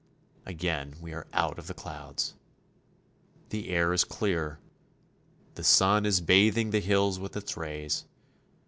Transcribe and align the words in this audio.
Again 0.47 0.95
we 0.99 1.13
are 1.13 1.27
out 1.31 1.59
of 1.59 1.67
the 1.67 1.75
clouds. 1.75 2.33
The 3.49 3.69
air 3.69 3.93
is 3.93 4.03
clear. 4.03 4.57
The 5.53 5.63
sun 5.63 6.07
is 6.07 6.21
bathing 6.21 6.71
the 6.71 6.79
hills 6.79 7.19
with 7.19 7.37
its 7.37 7.55
rays. 7.55 8.05